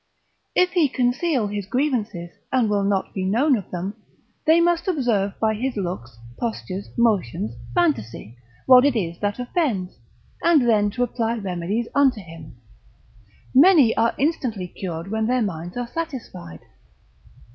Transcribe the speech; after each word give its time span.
If 0.55 0.71
he 0.71 0.89
conceal 0.89 1.45
his 1.45 1.67
grievances, 1.67 2.31
and 2.51 2.67
will 2.71 2.83
not 2.83 3.13
be 3.13 3.23
known 3.23 3.55
of 3.55 3.69
them, 3.69 3.93
they 4.47 4.59
must 4.59 4.87
observe 4.87 5.35
by 5.39 5.53
his 5.53 5.75
looks, 5.77 6.17
gestures, 6.41 6.89
motions, 6.97 7.51
fantasy, 7.75 8.35
what 8.65 8.83
it 8.83 8.95
is 8.95 9.19
that 9.19 9.37
offends, 9.37 9.99
and 10.41 10.67
then 10.67 10.89
to 10.89 11.03
apply 11.03 11.37
remedies 11.37 11.87
unto 11.93 12.19
him: 12.19 12.55
many 13.53 13.95
are 13.95 14.15
instantly 14.17 14.67
cured, 14.69 15.11
when 15.11 15.27
their 15.27 15.43
minds 15.43 15.77
are 15.77 15.87
satisfied. 15.87 16.61